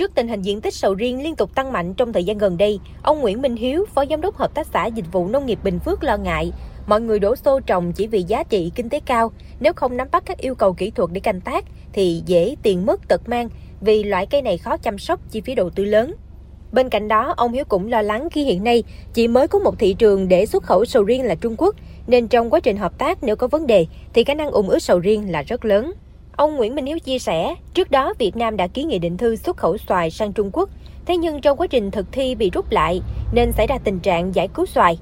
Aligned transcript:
Trước 0.00 0.14
tình 0.14 0.28
hình 0.28 0.42
diện 0.42 0.60
tích 0.60 0.74
sầu 0.74 0.94
riêng 0.94 1.22
liên 1.22 1.36
tục 1.36 1.54
tăng 1.54 1.72
mạnh 1.72 1.94
trong 1.94 2.12
thời 2.12 2.24
gian 2.24 2.38
gần 2.38 2.56
đây, 2.56 2.80
ông 3.02 3.20
Nguyễn 3.20 3.42
Minh 3.42 3.56
Hiếu, 3.56 3.84
Phó 3.94 4.04
Giám 4.10 4.20
đốc 4.20 4.36
Hợp 4.36 4.54
tác 4.54 4.66
xã 4.72 4.86
Dịch 4.86 5.04
vụ 5.12 5.28
Nông 5.28 5.46
nghiệp 5.46 5.58
Bình 5.64 5.78
Phước 5.78 6.04
lo 6.04 6.16
ngại 6.16 6.52
mọi 6.86 7.00
người 7.00 7.18
đổ 7.18 7.36
xô 7.36 7.60
trồng 7.60 7.92
chỉ 7.92 8.06
vì 8.06 8.22
giá 8.22 8.42
trị 8.42 8.72
kinh 8.74 8.88
tế 8.88 9.00
cao, 9.06 9.32
nếu 9.60 9.72
không 9.72 9.96
nắm 9.96 10.08
bắt 10.12 10.22
các 10.26 10.38
yêu 10.38 10.54
cầu 10.54 10.72
kỹ 10.72 10.90
thuật 10.90 11.10
để 11.12 11.20
canh 11.20 11.40
tác 11.40 11.64
thì 11.92 12.22
dễ 12.26 12.56
tiền 12.62 12.86
mất 12.86 13.08
tật 13.08 13.28
mang 13.28 13.48
vì 13.80 14.02
loại 14.04 14.26
cây 14.26 14.42
này 14.42 14.58
khó 14.58 14.76
chăm 14.76 14.98
sóc, 14.98 15.20
chi 15.30 15.40
phí 15.40 15.54
đầu 15.54 15.70
tư 15.70 15.84
lớn. 15.84 16.14
Bên 16.72 16.88
cạnh 16.88 17.08
đó, 17.08 17.34
ông 17.36 17.52
Hiếu 17.52 17.64
cũng 17.64 17.88
lo 17.88 18.02
lắng 18.02 18.28
khi 18.30 18.44
hiện 18.44 18.64
nay 18.64 18.82
chỉ 19.14 19.28
mới 19.28 19.48
có 19.48 19.58
một 19.58 19.78
thị 19.78 19.94
trường 19.94 20.28
để 20.28 20.46
xuất 20.46 20.62
khẩu 20.62 20.84
sầu 20.84 21.04
riêng 21.04 21.24
là 21.24 21.34
Trung 21.34 21.54
Quốc, 21.58 21.74
nên 22.06 22.28
trong 22.28 22.50
quá 22.50 22.60
trình 22.60 22.76
hợp 22.76 22.98
tác 22.98 23.24
nếu 23.24 23.36
có 23.36 23.46
vấn 23.48 23.66
đề 23.66 23.86
thì 24.12 24.24
khả 24.24 24.34
năng 24.34 24.50
ủng 24.50 24.68
ứ 24.68 24.78
sầu 24.78 24.98
riêng 24.98 25.30
là 25.30 25.42
rất 25.42 25.64
lớn. 25.64 25.92
Ông 26.40 26.56
Nguyễn 26.56 26.74
Minh 26.74 26.86
Hiếu 26.86 26.98
chia 26.98 27.18
sẻ, 27.18 27.54
trước 27.74 27.90
đó 27.90 28.14
Việt 28.18 28.36
Nam 28.36 28.56
đã 28.56 28.66
ký 28.66 28.84
nghị 28.84 28.98
định 28.98 29.16
thư 29.16 29.36
xuất 29.36 29.56
khẩu 29.56 29.76
xoài 29.78 30.10
sang 30.10 30.32
Trung 30.32 30.50
Quốc, 30.52 30.70
thế 31.06 31.16
nhưng 31.16 31.40
trong 31.40 31.56
quá 31.56 31.66
trình 31.66 31.90
thực 31.90 32.06
thi 32.12 32.34
bị 32.34 32.50
rút 32.50 32.70
lại 32.70 33.02
nên 33.32 33.52
xảy 33.52 33.66
ra 33.66 33.78
tình 33.84 34.00
trạng 34.00 34.34
giải 34.34 34.48
cứu 34.48 34.66
xoài. 34.66 34.98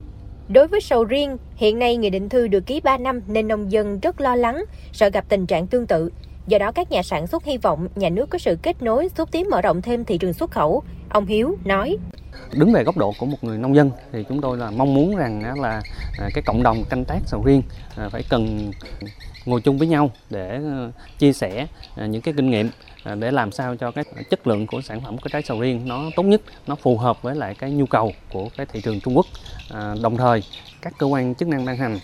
Đối 0.49 0.67
với 0.67 0.81
sầu 0.81 1.05
riêng, 1.05 1.37
hiện 1.57 1.79
nay 1.79 1.97
nghị 1.97 2.11
định 2.11 2.29
thư 2.29 2.49
được 2.49 2.67
ký 2.67 2.81
3 2.81 2.99
năm 2.99 3.21
nên 3.29 3.49
nông 3.49 3.73
dân 3.73 4.01
rất 4.01 4.21
lo 4.21 4.37
lắng, 4.37 4.65
sợ 4.93 5.09
gặp 5.09 5.25
tình 5.29 5.47
trạng 5.47 5.67
tương 5.67 5.87
tự. 5.87 6.11
Do 6.49 6.59
đó 6.59 6.73
các 6.73 6.91
nhà 6.91 7.03
sản 7.03 7.27
xuất 7.27 7.45
hy 7.45 7.57
vọng 7.57 7.89
nhà 7.97 8.09
nước 8.09 8.31
có 8.31 8.39
sự 8.39 8.59
kết 8.63 8.83
nối 8.83 9.09
xúc 9.17 9.29
tiến 9.33 9.51
mở 9.51 9.63
rộng 9.63 9.83
thêm 9.83 10.05
thị 10.05 10.19
trường 10.19 10.33
xuất 10.33 10.51
khẩu. 10.51 10.83
Ông 11.09 11.27
Hiếu 11.27 11.57
nói. 11.65 11.97
Đứng 12.53 12.73
về 12.73 12.85
góc 12.85 12.97
độ 12.97 13.13
của 13.19 13.27
một 13.27 13.37
người 13.45 13.59
nông 13.59 13.75
dân 13.75 13.91
thì 14.13 14.25
chúng 14.29 14.41
tôi 14.41 14.57
là 14.57 14.71
mong 14.71 14.95
muốn 14.95 15.17
rằng 15.17 15.61
là 15.61 15.83
à, 16.19 16.29
cái 16.35 16.43
cộng 16.47 16.63
đồng 16.63 16.85
canh 16.91 17.05
tác 17.05 17.19
sầu 17.27 17.43
riêng 17.45 17.63
à, 17.97 18.09
phải 18.09 18.23
cần 18.29 18.71
ngồi 19.47 19.61
chung 19.61 19.79
với 19.79 19.89
nhau 19.89 20.11
để 20.31 20.49
à, 20.51 20.91
chia 21.19 21.33
sẻ 21.33 21.67
những 21.97 22.23
cái 22.23 22.35
kinh 22.37 22.51
nghiệm 22.51 22.71
để 23.19 23.31
làm 23.31 23.53
sao 23.53 23.77
cho 23.77 23.91
cái 23.91 24.05
chất 24.31 24.47
lượng 24.47 24.67
của 24.67 24.81
sản 24.81 25.01
phẩm 25.01 25.19
của 25.19 25.29
trái 25.29 25.43
sầu 25.43 25.61
riêng 25.61 25.89
nó 25.89 26.03
tốt 26.17 26.23
nhất, 26.23 26.43
nó 26.67 26.75
phù 26.75 26.99
hợp 26.99 27.23
với 27.23 27.37
lại 27.37 27.55
cái 27.55 27.71
nhu 27.71 27.87
cầu 27.87 28.13
của 28.33 28.49
cái 28.57 28.67
thị 28.67 28.81
trường 28.81 29.01
Trung 29.01 29.17
Quốc. 29.17 29.27
Đồng 30.03 30.17
thời 30.17 30.43
các 30.83 30.93
cơ 30.99 31.07
quan 31.07 31.35
chức 31.35 31.49
năng 31.49 31.65
ban 31.65 31.77
hành 31.77 31.99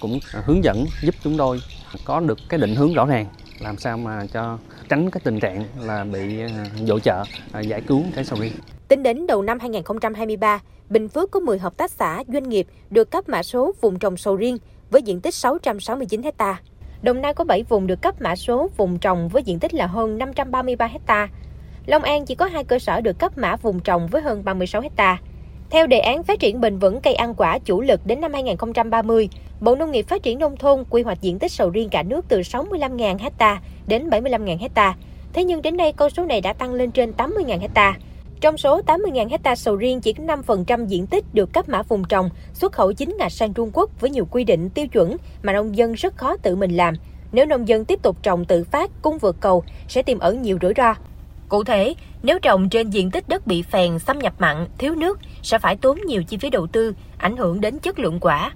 cũng 0.00 0.18
hướng 0.32 0.64
dẫn 0.64 0.84
giúp 1.02 1.14
chúng 1.24 1.36
tôi 1.36 1.60
có 2.04 2.20
được 2.20 2.38
cái 2.48 2.60
định 2.60 2.74
hướng 2.74 2.94
rõ 2.94 3.06
ràng 3.06 3.26
làm 3.58 3.76
sao 3.78 3.98
mà 3.98 4.26
cho 4.32 4.58
tránh 4.88 5.10
cái 5.10 5.20
tình 5.24 5.40
trạng 5.40 5.64
là 5.80 6.04
bị 6.04 6.40
à, 6.40 6.66
dỗ 6.86 6.98
trợ 6.98 7.24
à, 7.52 7.60
giải 7.60 7.80
cứu 7.80 8.02
trái 8.14 8.24
sầu 8.24 8.38
riêng. 8.40 8.52
Tính 8.88 9.02
đến 9.02 9.26
đầu 9.26 9.42
năm 9.42 9.58
2023, 9.60 10.60
Bình 10.90 11.08
Phước 11.08 11.30
có 11.30 11.40
10 11.40 11.58
hợp 11.58 11.76
tác 11.76 11.90
xã, 11.90 12.22
doanh 12.32 12.48
nghiệp 12.48 12.66
được 12.90 13.10
cấp 13.10 13.28
mã 13.28 13.42
số 13.42 13.72
vùng 13.80 13.98
trồng 13.98 14.16
sầu 14.16 14.36
riêng 14.36 14.58
với 14.90 15.02
diện 15.02 15.20
tích 15.20 15.34
669 15.34 16.22
ha. 16.38 16.60
Đồng 17.02 17.20
Nai 17.20 17.34
có 17.34 17.44
7 17.44 17.62
vùng 17.62 17.86
được 17.86 18.02
cấp 18.02 18.20
mã 18.20 18.36
số 18.36 18.70
vùng 18.76 18.98
trồng 18.98 19.28
với 19.28 19.42
diện 19.42 19.58
tích 19.58 19.74
là 19.74 19.86
hơn 19.86 20.18
533 20.18 20.88
ha. 21.06 21.28
Long 21.86 22.02
An 22.02 22.26
chỉ 22.26 22.34
có 22.34 22.46
2 22.46 22.64
cơ 22.64 22.78
sở 22.78 23.00
được 23.00 23.18
cấp 23.18 23.38
mã 23.38 23.56
vùng 23.56 23.80
trồng 23.80 24.06
với 24.06 24.22
hơn 24.22 24.44
36 24.44 24.82
ha. 24.96 25.18
Theo 25.74 25.86
đề 25.86 25.98
án 25.98 26.22
phát 26.22 26.40
triển 26.40 26.60
bền 26.60 26.78
vững 26.78 27.00
cây 27.00 27.14
ăn 27.14 27.34
quả 27.34 27.58
chủ 27.58 27.80
lực 27.80 28.06
đến 28.06 28.20
năm 28.20 28.32
2030, 28.32 29.28
Bộ 29.60 29.74
Nông 29.74 29.90
nghiệp 29.90 30.08
Phát 30.08 30.22
triển 30.22 30.38
Nông 30.38 30.56
thôn 30.56 30.84
quy 30.90 31.02
hoạch 31.02 31.22
diện 31.22 31.38
tích 31.38 31.52
sầu 31.52 31.70
riêng 31.70 31.88
cả 31.88 32.02
nước 32.02 32.24
từ 32.28 32.40
65.000 32.40 33.30
ha 33.38 33.60
đến 33.86 34.10
75.000 34.10 34.68
ha. 34.74 34.94
Thế 35.32 35.44
nhưng 35.44 35.62
đến 35.62 35.76
nay 35.76 35.92
con 35.92 36.10
số 36.10 36.24
này 36.24 36.40
đã 36.40 36.52
tăng 36.52 36.74
lên 36.74 36.90
trên 36.90 37.12
80.000 37.16 37.68
ha. 37.74 37.94
Trong 38.40 38.56
số 38.56 38.80
80.000 38.82 39.28
hecta 39.28 39.54
sầu 39.54 39.76
riêng, 39.76 40.00
chỉ 40.00 40.12
có 40.12 40.24
5% 40.24 40.86
diện 40.86 41.06
tích 41.06 41.24
được 41.32 41.52
cấp 41.52 41.68
mã 41.68 41.82
vùng 41.82 42.04
trồng, 42.04 42.30
xuất 42.52 42.72
khẩu 42.72 42.92
chính 42.92 43.16
ngạch 43.18 43.32
sang 43.32 43.54
Trung 43.54 43.70
Quốc 43.72 44.00
với 44.00 44.10
nhiều 44.10 44.26
quy 44.30 44.44
định 44.44 44.70
tiêu 44.70 44.86
chuẩn 44.86 45.16
mà 45.42 45.52
nông 45.52 45.76
dân 45.76 45.92
rất 45.92 46.16
khó 46.16 46.36
tự 46.36 46.56
mình 46.56 46.76
làm. 46.76 46.94
Nếu 47.32 47.46
nông 47.46 47.68
dân 47.68 47.84
tiếp 47.84 48.02
tục 48.02 48.16
trồng 48.22 48.44
tự 48.44 48.64
phát, 48.64 48.90
cung 49.02 49.18
vượt 49.18 49.36
cầu 49.40 49.64
sẽ 49.88 50.02
tiềm 50.02 50.18
ẩn 50.18 50.42
nhiều 50.42 50.58
rủi 50.62 50.72
ro. 50.76 50.94
Cụ 51.48 51.64
thể, 51.64 51.94
nếu 52.22 52.38
trồng 52.38 52.68
trên 52.68 52.90
diện 52.90 53.10
tích 53.10 53.28
đất 53.28 53.46
bị 53.46 53.62
phèn, 53.62 53.98
xâm 53.98 54.18
nhập 54.18 54.34
mặn, 54.38 54.66
thiếu 54.78 54.94
nước 54.94 55.18
sẽ 55.42 55.58
phải 55.58 55.76
tốn 55.76 55.98
nhiều 56.06 56.22
chi 56.22 56.36
phí 56.36 56.50
đầu 56.50 56.66
tư, 56.66 56.94
ảnh 57.18 57.36
hưởng 57.36 57.60
đến 57.60 57.78
chất 57.78 57.98
lượng 57.98 58.20
quả. 58.20 58.52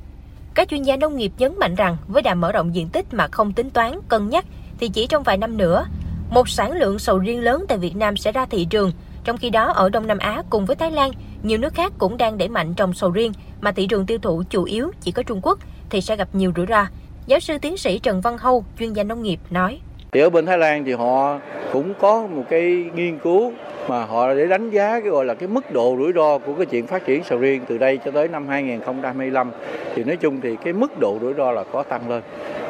Các 0.54 0.68
chuyên 0.68 0.82
gia 0.82 0.96
nông 0.96 1.16
nghiệp 1.16 1.32
nhấn 1.38 1.58
mạnh 1.58 1.74
rằng 1.74 1.96
với 2.08 2.22
đà 2.22 2.34
mở 2.34 2.52
rộng 2.52 2.74
diện 2.74 2.88
tích 2.88 3.14
mà 3.14 3.28
không 3.28 3.52
tính 3.52 3.70
toán, 3.70 3.92
cân 4.08 4.28
nhắc 4.28 4.44
thì 4.80 4.88
chỉ 4.88 5.06
trong 5.06 5.22
vài 5.22 5.38
năm 5.38 5.56
nữa, 5.56 5.86
một 6.30 6.48
sản 6.48 6.72
lượng 6.72 6.98
sầu 6.98 7.18
riêng 7.18 7.40
lớn 7.40 7.64
tại 7.68 7.78
Việt 7.78 7.96
Nam 7.96 8.16
sẽ 8.16 8.32
ra 8.32 8.46
thị 8.46 8.64
trường– 8.70 8.92
trong 9.28 9.38
khi 9.38 9.50
đó, 9.50 9.72
ở 9.72 9.88
Đông 9.88 10.06
Nam 10.06 10.18
Á 10.18 10.42
cùng 10.50 10.66
với 10.66 10.76
Thái 10.76 10.90
Lan, 10.90 11.10
nhiều 11.42 11.58
nước 11.58 11.74
khác 11.74 11.92
cũng 11.98 12.16
đang 12.16 12.38
đẩy 12.38 12.48
mạnh 12.48 12.74
trồng 12.74 12.94
sầu 12.94 13.10
riêng 13.10 13.32
mà 13.60 13.72
thị 13.72 13.86
trường 13.86 14.06
tiêu 14.06 14.18
thụ 14.18 14.42
chủ 14.50 14.64
yếu 14.64 14.90
chỉ 15.00 15.12
có 15.12 15.22
Trung 15.22 15.40
Quốc 15.42 15.58
thì 15.90 16.00
sẽ 16.00 16.16
gặp 16.16 16.28
nhiều 16.32 16.52
rủi 16.56 16.66
ro. 16.66 16.86
Giáo 17.26 17.40
sư 17.40 17.58
tiến 17.62 17.76
sĩ 17.76 17.98
Trần 17.98 18.20
Văn 18.20 18.38
Hâu, 18.38 18.64
chuyên 18.78 18.92
gia 18.92 19.04
nông 19.04 19.22
nghiệp 19.22 19.40
nói. 19.50 19.80
Thì 20.12 20.20
ở 20.20 20.30
bên 20.30 20.46
Thái 20.46 20.58
Lan 20.58 20.84
thì 20.84 20.92
họ 20.92 21.38
cũng 21.72 21.94
có 21.94 22.26
một 22.26 22.44
cái 22.50 22.90
nghiên 22.94 23.18
cứu 23.18 23.52
mà 23.88 24.04
họ 24.04 24.34
để 24.34 24.46
đánh 24.46 24.70
giá 24.70 25.00
cái 25.00 25.10
gọi 25.10 25.24
là 25.24 25.34
cái 25.34 25.48
mức 25.48 25.72
độ 25.72 25.96
rủi 25.98 26.12
ro 26.12 26.38
của 26.38 26.54
cái 26.54 26.66
chuyện 26.66 26.86
phát 26.86 27.06
triển 27.06 27.24
sầu 27.24 27.38
riêng 27.38 27.62
từ 27.68 27.78
đây 27.78 27.98
cho 28.04 28.10
tới 28.10 28.28
năm 28.28 28.48
2025 28.48 29.50
thì 29.94 30.04
nói 30.04 30.16
chung 30.16 30.40
thì 30.40 30.56
cái 30.64 30.72
mức 30.72 30.98
độ 31.00 31.18
rủi 31.20 31.34
ro 31.34 31.52
là 31.52 31.64
có 31.72 31.82
tăng 31.82 32.10
lên. 32.10 32.22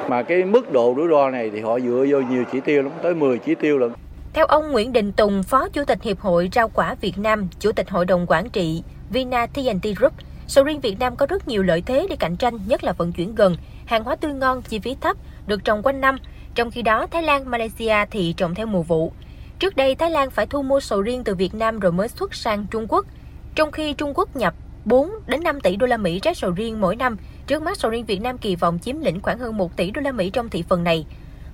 Mà 0.08 0.22
cái 0.22 0.44
mức 0.44 0.72
độ 0.72 0.94
rủi 0.96 1.08
ro 1.08 1.30
này 1.30 1.50
thì 1.50 1.60
họ 1.60 1.80
dựa 1.80 2.06
vô 2.08 2.20
nhiều 2.20 2.44
chỉ 2.52 2.60
tiêu 2.60 2.82
lắm 2.82 2.92
tới 3.02 3.14
10 3.14 3.38
chỉ 3.38 3.54
tiêu 3.54 3.78
lận. 3.78 3.92
Theo 4.32 4.46
ông 4.46 4.72
Nguyễn 4.72 4.92
Đình 4.92 5.12
Tùng, 5.12 5.42
Phó 5.42 5.68
Chủ 5.68 5.84
tịch 5.84 6.02
Hiệp 6.02 6.20
hội 6.20 6.48
Rau 6.52 6.68
quả 6.68 6.94
Việt 7.00 7.18
Nam, 7.18 7.48
Chủ 7.60 7.72
tịch 7.72 7.90
Hội 7.90 8.04
đồng 8.04 8.26
Quản 8.28 8.50
trị 8.50 8.82
Vina 9.10 9.46
TNT 9.46 9.84
Group, 9.96 10.12
sầu 10.46 10.64
riêng 10.64 10.80
Việt 10.80 10.98
Nam 11.00 11.16
có 11.16 11.26
rất 11.26 11.48
nhiều 11.48 11.62
lợi 11.62 11.82
thế 11.86 12.06
để 12.10 12.16
cạnh 12.16 12.36
tranh, 12.36 12.58
nhất 12.66 12.84
là 12.84 12.92
vận 12.92 13.12
chuyển 13.12 13.34
gần, 13.34 13.56
hàng 13.86 14.04
hóa 14.04 14.16
tươi 14.16 14.32
ngon, 14.32 14.62
chi 14.62 14.78
phí 14.78 14.96
thấp, 15.00 15.16
được 15.46 15.64
trồng 15.64 15.82
quanh 15.82 16.00
năm. 16.00 16.18
Trong 16.58 16.70
khi 16.70 16.82
đó, 16.82 17.06
Thái 17.10 17.22
Lan, 17.22 17.50
Malaysia 17.50 17.94
thì 18.10 18.34
trồng 18.36 18.54
theo 18.54 18.66
mùa 18.66 18.82
vụ. 18.82 19.12
Trước 19.58 19.76
đây, 19.76 19.94
Thái 19.94 20.10
Lan 20.10 20.30
phải 20.30 20.46
thu 20.46 20.62
mua 20.62 20.80
sầu 20.80 21.02
riêng 21.02 21.24
từ 21.24 21.34
Việt 21.34 21.54
Nam 21.54 21.80
rồi 21.80 21.92
mới 21.92 22.08
xuất 22.08 22.34
sang 22.34 22.66
Trung 22.70 22.86
Quốc. 22.88 23.06
Trong 23.54 23.72
khi 23.72 23.92
Trung 23.92 24.12
Quốc 24.14 24.36
nhập 24.36 24.54
4 24.84 25.10
đến 25.26 25.42
5 25.42 25.60
tỷ 25.60 25.76
đô 25.76 25.86
la 25.86 25.96
Mỹ 25.96 26.20
trái 26.20 26.34
sầu 26.34 26.50
riêng 26.50 26.80
mỗi 26.80 26.96
năm, 26.96 27.16
trước 27.46 27.62
mắt 27.62 27.78
sầu 27.78 27.90
riêng 27.90 28.04
Việt 28.04 28.20
Nam 28.20 28.38
kỳ 28.38 28.56
vọng 28.56 28.78
chiếm 28.78 29.00
lĩnh 29.00 29.20
khoảng 29.20 29.38
hơn 29.38 29.56
1 29.56 29.76
tỷ 29.76 29.90
đô 29.90 30.00
la 30.00 30.12
Mỹ 30.12 30.30
trong 30.30 30.48
thị 30.48 30.64
phần 30.68 30.84
này. 30.84 31.06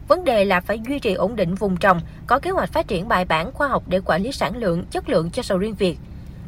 Vấn 0.09 0.25
đề 0.25 0.45
là 0.45 0.61
phải 0.61 0.81
duy 0.89 0.99
trì 0.99 1.15
ổn 1.15 1.37
định 1.37 1.55
vùng 1.55 1.77
trồng, 1.77 2.01
có 2.27 2.39
kế 2.39 2.51
hoạch 2.51 2.73
phát 2.73 2.89
triển 2.89 3.09
bài 3.09 3.25
bản 3.25 3.53
khoa 3.53 3.69
học 3.69 3.83
để 3.87 4.01
quản 4.05 4.23
lý 4.23 4.33
sản 4.33 4.57
lượng, 4.57 4.85
chất 4.91 5.09
lượng 5.09 5.31
cho 5.31 5.43
sầu 5.43 5.59
riêng 5.59 5.75
Việt. 5.75 5.99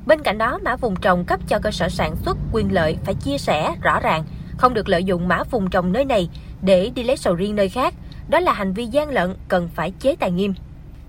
Bên 0.07 0.23
cạnh 0.23 0.39
đó, 0.39 0.59
mã 0.63 0.77
vùng 0.77 0.97
trồng 0.97 1.25
cấp 1.25 1.41
cho 1.49 1.59
cơ 1.59 1.71
sở 1.71 1.89
sản 1.89 2.17
xuất 2.17 2.37
quyền 2.53 2.73
lợi 2.73 2.97
phải 3.05 3.15
chia 3.15 3.39
sẻ 3.39 3.75
rõ 3.83 4.01
ràng, 4.01 4.25
không 4.57 4.75
được 4.75 4.89
lợi 4.89 5.05
dụng 5.05 5.29
mã 5.29 5.43
vùng 5.51 5.71
trồng 5.71 5.93
nơi 5.93 6.05
này 6.05 6.29
để 6.63 6.91
đi 6.95 7.03
lấy 7.03 7.17
sầu 7.17 7.35
riêng 7.35 7.57
nơi 7.57 7.69
khác. 7.69 7.95
Đó 8.29 8.41
là 8.41 8.53
hành 8.53 8.73
vi 8.73 8.87
gian 8.87 9.11
lận, 9.11 9.35
cần 9.49 9.69
phải 9.75 9.93
chế 10.01 10.17
tài 10.17 10.31
nghiêm. 10.31 10.55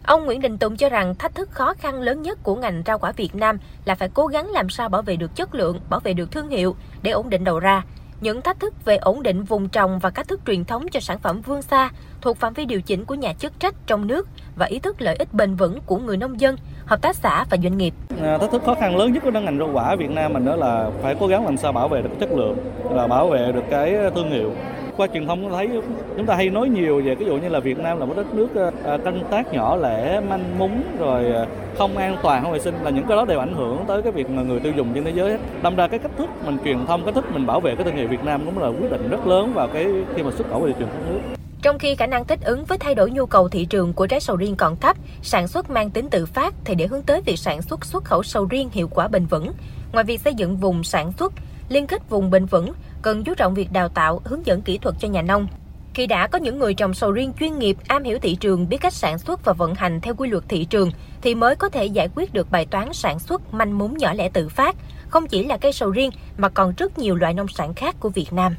Ông 0.03 0.25
Nguyễn 0.25 0.41
Đình 0.41 0.57
Tùng 0.57 0.77
cho 0.77 0.89
rằng 0.89 1.15
thách 1.15 1.35
thức 1.35 1.51
khó 1.51 1.73
khăn 1.73 2.01
lớn 2.01 2.21
nhất 2.21 2.43
của 2.43 2.55
ngành 2.55 2.83
rau 2.85 2.99
quả 2.99 3.11
Việt 3.11 3.35
Nam 3.35 3.57
là 3.85 3.95
phải 3.95 4.09
cố 4.13 4.27
gắng 4.27 4.51
làm 4.51 4.69
sao 4.69 4.89
bảo 4.89 5.01
vệ 5.01 5.15
được 5.15 5.35
chất 5.35 5.55
lượng, 5.55 5.79
bảo 5.89 5.99
vệ 5.99 6.13
được 6.13 6.31
thương 6.31 6.49
hiệu 6.49 6.75
để 7.01 7.11
ổn 7.11 7.29
định 7.29 7.43
đầu 7.43 7.59
ra, 7.59 7.83
những 8.21 8.41
thách 8.41 8.59
thức 8.59 8.85
về 8.85 8.97
ổn 8.97 9.23
định 9.23 9.43
vùng 9.43 9.69
trồng 9.69 9.99
và 9.99 10.09
cách 10.09 10.27
thức 10.27 10.41
truyền 10.45 10.65
thống 10.65 10.87
cho 10.91 10.99
sản 10.99 11.19
phẩm 11.19 11.41
Vương 11.41 11.61
xa 11.61 11.89
thuộc 12.21 12.37
phạm 12.37 12.53
vi 12.53 12.65
điều 12.65 12.81
chỉnh 12.81 13.05
của 13.05 13.15
nhà 13.15 13.33
chức 13.33 13.59
trách 13.59 13.75
trong 13.87 14.07
nước 14.07 14.27
và 14.55 14.65
ý 14.65 14.79
thức 14.79 15.01
lợi 15.01 15.15
ích 15.15 15.33
bền 15.33 15.55
vững 15.55 15.79
của 15.85 15.97
người 15.97 16.17
nông 16.17 16.39
dân, 16.39 16.55
hợp 16.85 17.01
tác 17.01 17.15
xã 17.15 17.45
và 17.49 17.57
doanh 17.63 17.77
nghiệp. 17.77 17.93
À, 18.21 18.37
thách 18.37 18.51
thức 18.51 18.61
khó 18.65 18.75
khăn 18.75 18.97
lớn 18.97 19.13
nhất 19.13 19.23
của 19.23 19.31
ngành 19.31 19.59
rau 19.59 19.69
quả 19.73 19.95
Việt 19.95 20.09
Nam 20.09 20.33
mình 20.33 20.45
đó 20.45 20.55
là 20.55 20.89
phải 21.01 21.15
cố 21.19 21.27
gắng 21.27 21.45
làm 21.45 21.57
sao 21.57 21.71
bảo 21.71 21.87
vệ 21.87 22.01
được 22.01 22.09
chất 22.19 22.31
lượng, 22.31 22.57
là 22.91 23.07
bảo 23.07 23.29
vệ 23.29 23.51
được 23.51 23.63
cái 23.69 23.95
thương 24.15 24.31
hiệu 24.31 24.53
qua 24.97 25.07
truyền 25.13 25.27
thông 25.27 25.49
thấy 25.49 25.69
chúng 26.17 26.25
ta 26.25 26.35
hay 26.35 26.49
nói 26.49 26.69
nhiều 26.69 27.01
về 27.05 27.15
ví 27.15 27.25
dụ 27.25 27.37
như 27.37 27.49
là 27.49 27.59
Việt 27.59 27.77
Nam 27.77 27.99
là 27.99 28.05
một 28.05 28.13
đất 28.17 28.33
nước 28.33 28.47
ờ, 28.55 28.71
ờ, 28.83 28.97
canh 28.97 29.23
tác 29.31 29.53
nhỏ 29.53 29.75
lẻ 29.75 30.19
manh 30.19 30.59
mún 30.59 30.71
rồi 30.99 31.25
ờ, 31.25 31.47
không 31.77 31.97
an 31.97 32.17
toàn 32.23 32.43
không 32.43 32.51
vệ 32.51 32.59
sinh 32.59 32.75
là 32.83 32.89
những 32.89 33.05
cái 33.07 33.17
đó 33.17 33.25
đều 33.25 33.39
ảnh 33.39 33.53
hưởng 33.53 33.77
tới 33.87 34.01
cái 34.01 34.11
việc 34.11 34.29
mà 34.29 34.41
người 34.41 34.59
tiêu 34.59 34.73
dùng 34.77 34.87
trên 34.93 35.03
thế 35.03 35.11
giới 35.15 35.31
hết. 35.31 35.37
Đâm 35.63 35.75
ra 35.75 35.87
cái 35.87 35.99
cách 35.99 36.11
thức 36.17 36.29
mình 36.45 36.57
truyền 36.65 36.85
thông, 36.87 37.05
cách 37.05 37.15
thức 37.15 37.25
mình 37.33 37.45
bảo 37.45 37.59
vệ 37.59 37.75
cái 37.75 37.83
thương 37.83 37.95
hiệu 37.95 38.07
Việt 38.07 38.23
Nam 38.25 38.41
cũng 38.45 38.59
là 38.59 38.67
quyết 38.67 38.91
định 38.91 39.09
rất 39.09 39.27
lớn 39.27 39.51
vào 39.53 39.67
cái 39.67 39.85
khi 40.15 40.23
mà 40.23 40.31
xuất 40.37 40.49
khẩu 40.49 40.59
về 40.59 40.71
thị 40.71 40.75
trường 40.79 40.89
các 40.89 41.11
nước. 41.11 41.19
Trong 41.61 41.79
khi 41.79 41.95
khả 41.95 42.07
năng 42.07 42.25
thích 42.25 42.39
ứng 42.43 42.65
với 42.65 42.77
thay 42.77 42.95
đổi 42.95 43.11
nhu 43.11 43.25
cầu 43.25 43.49
thị 43.49 43.65
trường 43.65 43.93
của 43.93 44.07
trái 44.07 44.19
sầu 44.19 44.35
riêng 44.35 44.55
còn 44.55 44.75
thấp, 44.75 44.97
sản 45.21 45.47
xuất 45.47 45.69
mang 45.69 45.89
tính 45.89 46.09
tự 46.09 46.25
phát 46.25 46.53
thì 46.65 46.75
để 46.75 46.87
hướng 46.87 47.01
tới 47.01 47.21
việc 47.21 47.39
sản 47.39 47.61
xuất 47.61 47.85
xuất 47.85 48.03
khẩu 48.03 48.23
sầu 48.23 48.45
riêng 48.45 48.69
hiệu 48.71 48.87
quả 48.87 49.07
bền 49.07 49.25
vững. 49.25 49.51
Ngoài 49.93 50.05
việc 50.05 50.21
xây 50.21 50.33
dựng 50.33 50.57
vùng 50.57 50.83
sản 50.83 51.11
xuất, 51.11 51.33
liên 51.69 51.87
kết 51.87 52.09
vùng 52.09 52.29
bền 52.29 52.45
vững, 52.45 52.71
cần 53.01 53.23
chú 53.23 53.35
trọng 53.35 53.53
việc 53.53 53.71
đào 53.71 53.89
tạo, 53.89 54.21
hướng 54.25 54.45
dẫn 54.45 54.61
kỹ 54.61 54.77
thuật 54.77 54.95
cho 54.99 55.07
nhà 55.07 55.21
nông. 55.21 55.47
Khi 55.93 56.07
đã 56.07 56.27
có 56.27 56.39
những 56.39 56.59
người 56.59 56.73
trồng 56.73 56.93
sầu 56.93 57.11
riêng 57.11 57.33
chuyên 57.39 57.59
nghiệp, 57.59 57.77
am 57.87 58.03
hiểu 58.03 58.19
thị 58.21 58.35
trường, 58.35 58.69
biết 58.69 58.77
cách 58.77 58.93
sản 58.93 59.17
xuất 59.17 59.45
và 59.45 59.53
vận 59.53 59.75
hành 59.75 60.01
theo 60.01 60.15
quy 60.15 60.29
luật 60.29 60.43
thị 60.49 60.65
trường, 60.65 60.91
thì 61.21 61.35
mới 61.35 61.55
có 61.55 61.69
thể 61.69 61.85
giải 61.85 62.09
quyết 62.15 62.33
được 62.33 62.51
bài 62.51 62.65
toán 62.65 62.93
sản 62.93 63.19
xuất 63.19 63.53
manh 63.53 63.77
mún 63.77 63.93
nhỏ 63.97 64.13
lẻ 64.13 64.29
tự 64.29 64.49
phát, 64.49 64.75
không 65.07 65.27
chỉ 65.27 65.43
là 65.43 65.57
cây 65.57 65.73
sầu 65.73 65.91
riêng 65.91 66.11
mà 66.37 66.49
còn 66.49 66.73
rất 66.77 66.99
nhiều 66.99 67.15
loại 67.15 67.33
nông 67.33 67.47
sản 67.47 67.73
khác 67.73 67.95
của 67.99 68.09
Việt 68.09 68.33
Nam. 68.33 68.55